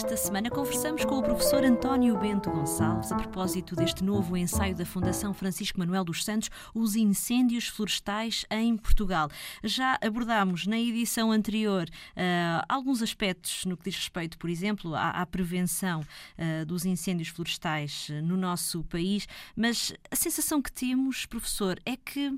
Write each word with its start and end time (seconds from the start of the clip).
Esta 0.00 0.16
semana 0.16 0.48
conversamos 0.48 1.04
com 1.04 1.18
o 1.18 1.22
professor 1.22 1.64
António 1.64 2.16
Bento 2.16 2.50
Gonçalves 2.50 3.10
a 3.10 3.16
propósito 3.16 3.74
deste 3.74 4.04
novo 4.04 4.36
ensaio 4.36 4.74
da 4.74 4.86
Fundação 4.86 5.34
Francisco 5.34 5.78
Manuel 5.78 6.04
dos 6.04 6.24
Santos, 6.24 6.48
Os 6.74 6.94
Incêndios 6.94 7.66
Florestais 7.66 8.46
em 8.50 8.76
Portugal. 8.76 9.28
Já 9.62 9.98
abordámos 10.00 10.66
na 10.66 10.78
edição 10.78 11.30
anterior 11.30 11.86
uh, 11.88 12.64
alguns 12.68 13.02
aspectos 13.02 13.64
no 13.66 13.76
que 13.76 13.84
diz 13.90 13.96
respeito, 13.96 14.38
por 14.38 14.48
exemplo, 14.48 14.94
à, 14.94 15.10
à 15.10 15.26
prevenção 15.26 16.00
uh, 16.00 16.64
dos 16.64 16.84
incêndios 16.84 17.28
florestais 17.28 18.08
no 18.22 18.36
nosso 18.36 18.82
país, 18.84 19.26
mas 19.54 19.92
a 20.10 20.16
sensação 20.16 20.62
que 20.62 20.72
temos, 20.72 21.26
professor, 21.26 21.78
é 21.84 21.96
que 21.96 22.34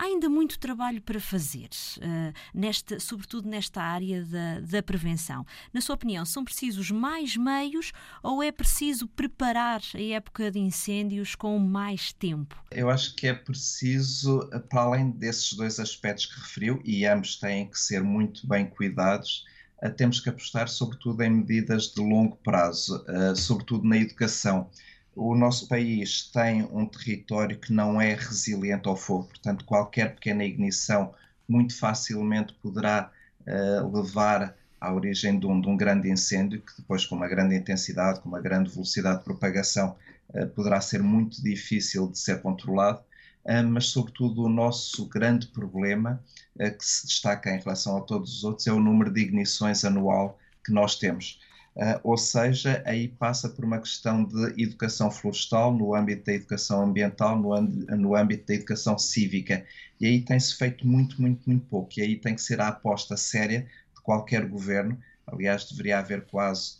Há 0.00 0.04
ainda 0.04 0.30
muito 0.30 0.58
trabalho 0.58 1.02
para 1.02 1.20
fazer, 1.20 1.68
uh, 1.98 2.32
nesta, 2.54 2.98
sobretudo 2.98 3.46
nesta 3.46 3.82
área 3.82 4.24
da, 4.24 4.60
da 4.60 4.82
prevenção. 4.82 5.44
Na 5.74 5.82
sua 5.82 5.94
opinião, 5.94 6.24
são 6.24 6.42
precisos 6.42 6.90
mais 6.90 7.36
meios 7.36 7.92
ou 8.22 8.42
é 8.42 8.50
preciso 8.50 9.06
preparar 9.06 9.82
a 9.94 10.00
época 10.00 10.50
de 10.50 10.58
incêndios 10.58 11.34
com 11.34 11.58
mais 11.58 12.14
tempo? 12.14 12.56
Eu 12.70 12.88
acho 12.88 13.14
que 13.14 13.26
é 13.26 13.34
preciso, 13.34 14.48
para 14.70 14.84
além 14.84 15.10
desses 15.10 15.52
dois 15.52 15.78
aspectos 15.78 16.24
que 16.24 16.40
referiu, 16.40 16.80
e 16.82 17.04
ambos 17.04 17.36
têm 17.36 17.68
que 17.68 17.78
ser 17.78 18.02
muito 18.02 18.48
bem 18.48 18.64
cuidados, 18.64 19.44
uh, 19.82 19.90
temos 19.90 20.18
que 20.18 20.30
apostar 20.30 20.70
sobretudo 20.70 21.22
em 21.22 21.28
medidas 21.28 21.92
de 21.92 22.00
longo 22.00 22.36
prazo, 22.36 23.04
uh, 23.06 23.36
sobretudo 23.36 23.86
na 23.86 23.98
educação 23.98 24.70
o 25.14 25.34
nosso 25.34 25.68
país 25.68 26.30
tem 26.32 26.62
um 26.72 26.86
território 26.86 27.58
que 27.58 27.72
não 27.72 28.00
é 28.00 28.14
resiliente 28.14 28.88
ao 28.88 28.96
fogo, 28.96 29.24
portanto, 29.24 29.64
qualquer 29.64 30.14
pequena 30.14 30.44
ignição 30.44 31.14
muito 31.48 31.76
facilmente 31.76 32.54
poderá 32.54 33.10
uh, 33.40 33.96
levar 33.96 34.56
à 34.80 34.94
origem 34.94 35.38
de 35.38 35.46
um, 35.46 35.60
de 35.60 35.68
um, 35.68 35.76
grande 35.76 36.08
incêndio, 36.08 36.62
que 36.62 36.76
depois, 36.78 37.04
com 37.04 37.16
uma 37.16 37.28
grande 37.28 37.56
intensidade, 37.56 38.20
com 38.20 38.28
uma 38.28 38.40
grande 38.40 38.70
velocidade 38.70 39.18
de 39.18 39.24
propagação, 39.24 39.96
uh, 40.30 40.46
poderá 40.48 40.80
ser 40.80 41.02
muito 41.02 41.42
difícil 41.42 42.08
de 42.08 42.18
ser 42.18 42.40
controlado. 42.40 43.00
Uh, 43.44 43.66
mas, 43.68 43.86
sobretudo, 43.86 44.44
o 44.44 44.48
nosso 44.48 45.06
grande 45.06 45.48
problema, 45.48 46.22
que 46.56 46.84
se 46.84 47.06
destaca 47.06 47.50
em 47.50 47.58
relação 47.58 47.96
a 47.96 48.02
todos 48.02 48.36
os 48.36 48.44
outros, 48.44 48.66
é 48.66 48.72
o 48.72 48.78
número 48.78 49.10
de 49.10 49.20
ignições 49.20 49.84
anual 49.84 50.38
que 50.64 50.72
nós 50.72 50.96
temos. 50.96 51.40
Uh, 51.76 52.00
ou 52.02 52.18
seja, 52.18 52.82
aí 52.84 53.08
passa 53.08 53.48
por 53.48 53.64
uma 53.64 53.78
questão 53.78 54.24
de 54.24 54.62
educação 54.62 55.10
florestal 55.10 55.72
no 55.72 55.94
âmbito 55.94 56.24
da 56.24 56.32
educação 56.32 56.82
ambiental, 56.82 57.38
no, 57.38 57.60
no 57.60 58.16
âmbito 58.16 58.46
da 58.46 58.54
educação 58.54 58.98
cívica. 58.98 59.64
E 60.00 60.06
aí 60.06 60.20
tem-se 60.20 60.56
feito 60.56 60.86
muito, 60.86 61.20
muito, 61.20 61.42
muito 61.46 61.66
pouco. 61.66 61.92
E 61.96 62.02
aí 62.02 62.16
tem 62.16 62.34
que 62.34 62.42
ser 62.42 62.60
a 62.60 62.68
aposta 62.68 63.16
séria 63.16 63.68
de 63.94 64.02
qualquer 64.02 64.46
governo. 64.46 65.00
Aliás, 65.26 65.64
deveria 65.64 66.00
haver 66.00 66.26
quase 66.26 66.78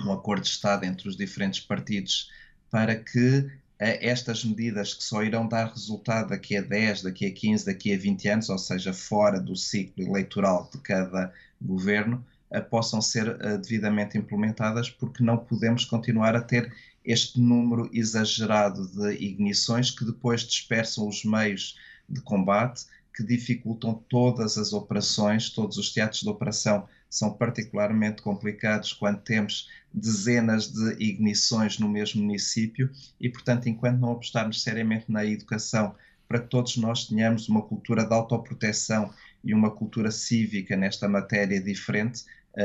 um 0.00 0.12
acordo 0.12 0.42
de 0.42 0.48
Estado 0.48 0.84
entre 0.84 1.08
os 1.08 1.16
diferentes 1.16 1.60
partidos 1.60 2.30
para 2.70 2.96
que 2.96 3.38
uh, 3.38 3.50
estas 3.78 4.44
medidas 4.44 4.94
que 4.94 5.04
só 5.04 5.22
irão 5.22 5.46
dar 5.46 5.70
resultado 5.70 6.30
daqui 6.30 6.56
a 6.56 6.60
10, 6.60 7.02
daqui 7.02 7.24
a 7.24 7.32
15, 7.32 7.64
daqui 7.64 7.94
a 7.94 7.96
20 7.96 8.28
anos, 8.28 8.48
ou 8.48 8.58
seja, 8.58 8.92
fora 8.92 9.40
do 9.40 9.54
ciclo 9.54 10.04
eleitoral 10.04 10.68
de 10.72 10.80
cada 10.80 11.32
governo, 11.62 12.24
possam 12.70 13.00
ser 13.00 13.28
uh, 13.28 13.58
devidamente 13.58 14.16
implementadas, 14.16 14.90
porque 14.90 15.22
não 15.22 15.36
podemos 15.36 15.84
continuar 15.84 16.34
a 16.34 16.40
ter 16.40 16.72
este 17.04 17.40
número 17.40 17.88
exagerado 17.92 18.86
de 18.88 19.12
ignições 19.22 19.90
que 19.90 20.04
depois 20.04 20.42
dispersam 20.42 21.08
os 21.08 21.24
meios 21.24 21.76
de 22.08 22.20
combate, 22.20 22.86
que 23.14 23.22
dificultam 23.22 23.94
todas 24.08 24.56
as 24.56 24.72
operações, 24.72 25.50
todos 25.50 25.76
os 25.76 25.92
teatros 25.92 26.20
de 26.20 26.28
operação 26.28 26.86
são 27.10 27.32
particularmente 27.32 28.22
complicados 28.22 28.92
quando 28.92 29.20
temos 29.22 29.68
dezenas 29.92 30.70
de 30.70 31.02
ignições 31.02 31.78
no 31.78 31.88
mesmo 31.88 32.22
município 32.22 32.90
e, 33.20 33.28
portanto, 33.28 33.68
enquanto 33.68 33.98
não 33.98 34.12
apostarmos 34.12 34.62
seriamente 34.62 35.10
na 35.10 35.24
educação 35.24 35.94
para 36.28 36.40
que 36.40 36.48
todos 36.48 36.76
nós 36.76 37.06
tenhamos 37.06 37.48
uma 37.48 37.62
cultura 37.62 38.04
de 38.04 38.12
autoproteção 38.12 39.12
e 39.42 39.54
uma 39.54 39.70
cultura 39.70 40.10
cívica 40.10 40.76
nesta 40.76 41.08
matéria 41.08 41.60
diferente, 41.60 42.24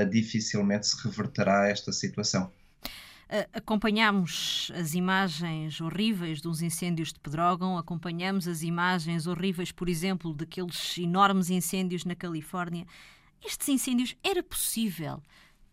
dificilmente 0.10 0.88
se 0.88 1.02
reverterá 1.04 1.68
esta 1.68 1.92
situação. 1.92 2.52
Acompanhamos 3.52 4.72
as 4.76 4.94
imagens 4.94 5.82
horríveis 5.82 6.40
dos 6.42 6.62
incêndios 6.62 7.12
de 7.12 7.20
Pedrógão, 7.20 7.78
acompanhamos 7.78 8.48
as 8.48 8.62
imagens 8.62 9.26
horríveis, 9.26 9.72
por 9.72 9.90
exemplo, 9.90 10.34
daqueles 10.34 10.98
enormes 10.98 11.50
incêndios 11.50 12.06
na 12.06 12.16
Califórnia. 12.16 12.86
Estes 13.44 13.68
incêndios 13.70 14.16
era 14.24 14.44
possível 14.44 15.22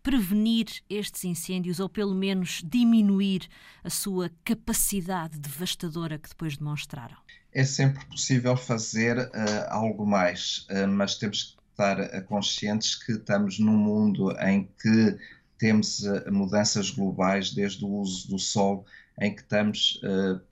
prevenir 0.03 0.67
estes 0.89 1.23
incêndios 1.23 1.79
ou 1.79 1.87
pelo 1.87 2.15
menos 2.15 2.61
diminuir 2.65 3.47
a 3.83 3.89
sua 3.89 4.31
capacidade 4.43 5.39
devastadora 5.39 6.17
que 6.17 6.29
depois 6.29 6.57
demonstraram? 6.57 7.17
É 7.53 7.63
sempre 7.63 8.03
possível 8.05 8.55
fazer 8.55 9.17
uh, 9.17 9.31
algo 9.69 10.05
mais, 10.05 10.65
uh, 10.69 10.87
mas 10.87 11.15
temos 11.15 11.43
que 11.43 11.60
estar 11.81 12.21
conscientes 12.23 12.95
que 12.95 13.13
estamos 13.13 13.59
num 13.59 13.77
mundo 13.77 14.31
em 14.39 14.69
que 14.81 15.17
temos 15.57 15.99
uh, 16.01 16.31
mudanças 16.31 16.89
globais, 16.89 17.51
desde 17.51 17.83
o 17.85 17.89
uso 17.89 18.29
do 18.29 18.39
sol, 18.39 18.85
em 19.19 19.35
que 19.35 19.41
estamos, 19.41 20.01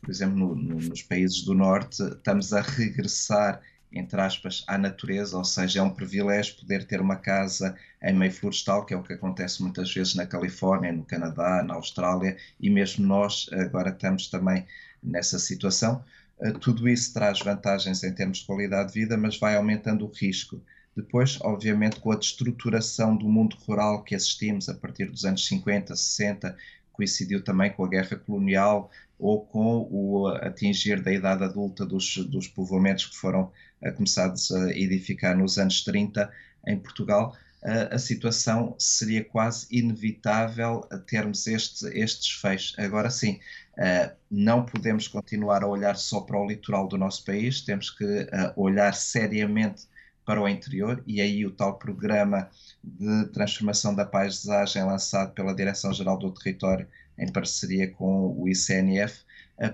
por 0.02 0.12
exemplo, 0.12 0.38
no, 0.38 0.54
no, 0.54 0.76
nos 0.76 1.02
países 1.02 1.42
do 1.42 1.56
norte, 1.56 2.04
estamos 2.04 2.54
a 2.54 2.62
regressar 2.62 3.62
entre 3.92 4.22
aspas, 4.22 4.64
à 4.68 4.78
natureza, 4.78 5.38
ou 5.38 5.44
seja, 5.44 5.80
é 5.80 5.84
um 5.84 5.90
privilégio 5.90 6.58
poder 6.58 6.86
ter 6.86 7.02
uma 7.02 7.16
casa 7.16 7.76
em 8.02 8.14
meio 8.14 8.32
florestal, 8.32 8.86
que 8.86 8.94
é 8.94 8.98
o 8.98 9.04
que 9.04 9.14
acontece 9.14 9.62
muitas 9.62 9.92
vezes 9.94 10.16
na 10.16 10.28
Califórnia, 10.28 10.92
no 10.92 11.04
Canadá, 11.04 11.64
na 11.64 11.74
Austrália, 11.74 12.38
e 12.60 12.70
mesmo 12.70 13.06
nós 13.06 13.50
agora 13.52 13.90
estamos 13.90 14.28
também 14.28 14.66
nessa 15.02 15.40
situação. 15.40 16.04
Eh, 16.40 16.52
tudo 16.52 16.88
isso 16.88 17.14
traz 17.14 17.40
vantagens 17.40 18.04
em 18.04 18.14
termos 18.14 18.40
de 18.40 18.46
qualidade 18.46 18.94
de 18.94 19.00
vida, 19.00 19.18
mas 19.18 19.38
vai 19.38 19.56
aumentando 19.56 20.06
o 20.06 20.12
risco. 20.12 20.62
Depois, 20.96 21.40
obviamente, 21.42 22.00
com 22.00 22.12
a 22.12 22.18
destruturação 22.18 23.16
do 23.16 23.30
mundo 23.30 23.56
rural 23.66 24.04
que 24.04 24.16
assistimos 24.16 24.68
a 24.70 24.74
partir 24.74 25.06
dos 25.06 25.26
anos 25.26 25.46
50, 25.48 25.96
60, 25.96 26.58
coincidiu 26.92 27.44
também 27.44 27.72
com 27.72 27.86
a 27.86 27.90
guerra 27.90 28.18
colonial 28.18 28.92
ou 29.18 29.46
com 29.46 29.88
o 29.90 30.28
atingir 30.28 31.02
da 31.02 31.12
idade 31.12 31.44
adulta 31.44 31.86
dos, 31.86 32.18
dos 32.18 32.48
povoamentos 32.48 33.06
que 33.06 33.16
foram 33.16 33.52
começados 33.96 34.52
a 34.52 34.72
edificar 34.72 35.38
nos 35.38 35.58
anos 35.58 35.84
30 35.84 36.30
em 36.68 36.78
Portugal, 36.78 37.36
a, 37.64 37.96
a 37.96 38.00
situação 38.00 38.76
seria 38.78 39.24
quase 39.24 39.68
inevitável 39.72 40.82
termos 41.08 41.46
este, 41.48 41.86
estes 41.98 42.32
fechos. 42.32 42.76
Agora 42.78 43.10
sim, 43.10 43.40
uh, 43.78 44.16
não 44.30 44.66
podemos 44.66 45.08
continuar 45.08 45.64
a 45.64 45.68
olhar 45.68 45.96
só 45.96 46.22
para 46.22 46.40
o 46.40 46.48
litoral 46.48 46.88
do 46.88 46.98
nosso 46.98 47.24
país, 47.26 47.62
temos 47.62 47.90
que 47.90 48.06
uh, 48.06 48.54
olhar 48.56 48.94
seriamente 48.94 49.88
para 50.30 50.44
o 50.44 50.48
interior 50.48 51.04
e 51.08 51.22
aí 51.22 51.44
o 51.44 51.50
tal 51.50 51.80
programa 51.80 52.52
de 52.84 53.26
transformação 53.30 53.96
da 53.96 54.06
paisagem 54.06 54.84
lançado 54.84 55.34
pela 55.34 55.56
Direção-Geral 55.56 56.20
do 56.20 56.30
Território 56.30 56.88
em 57.18 57.32
parceria 57.32 57.90
com 57.90 58.40
o 58.40 58.48
ICNF 58.48 59.24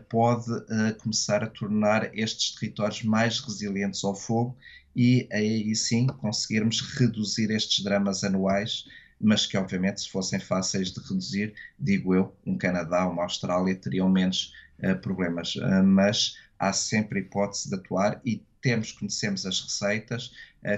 pode 0.07 0.49
uh, 0.49 0.95
começar 0.97 1.43
a 1.43 1.47
tornar 1.47 2.17
estes 2.17 2.55
territórios 2.55 3.03
mais 3.03 3.37
resilientes 3.41 4.01
ao 4.05 4.15
fogo 4.15 4.55
e 4.95 5.27
aí 5.29 5.75
sim 5.75 6.07
conseguirmos 6.07 6.79
reduzir 6.97 7.51
estes 7.51 7.83
dramas 7.83 8.23
anuais, 8.23 8.85
mas 9.19 9.45
que 9.45 9.57
obviamente 9.57 9.99
se 9.99 10.09
fossem 10.09 10.39
fáceis 10.39 10.89
de 10.89 11.01
reduzir, 11.01 11.53
digo 11.77 12.15
eu, 12.15 12.33
um 12.45 12.57
Canadá, 12.57 13.05
uma 13.05 13.23
Austrália 13.23 13.75
teriam 13.75 14.07
menos 14.07 14.53
uh, 14.79 14.95
problemas, 15.01 15.57
uh, 15.57 15.83
mas 15.83 16.37
há 16.57 16.71
sempre 16.71 17.19
hipótese 17.19 17.67
de 17.67 17.75
atuar 17.75 18.21
e 18.23 18.41
temos, 18.65 18.91
conhecemos 18.91 19.45
as 19.45 19.61
receitas, 19.61 20.33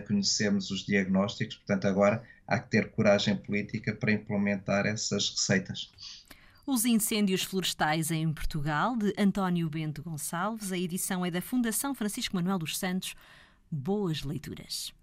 conhecemos 0.06 0.72
os 0.72 0.86
diagnósticos, 0.86 1.56
portanto 1.56 1.86
agora 1.86 2.22
há 2.46 2.60
que 2.60 2.70
ter 2.70 2.92
coragem 2.92 3.38
política 3.38 3.96
para 3.96 4.12
implementar 4.12 4.86
essas 4.86 5.30
receitas. 5.30 5.90
Os 6.66 6.84
Incêndios 6.84 7.44
Florestais 7.44 8.12
em 8.12 8.34
Portugal, 8.34 8.98
de 8.98 9.14
António 9.18 9.70
Bento 9.70 10.04
Gonçalves. 10.04 10.74
A 10.74 10.78
edição 10.78 11.26
é 11.26 11.32
da 11.32 11.42
Fundação 11.42 11.96
Francisco 11.96 12.36
Manuel 12.36 12.60
dos 12.60 12.78
Santos. 12.78 13.16
Boas 13.72 14.22
leituras. 14.24 14.94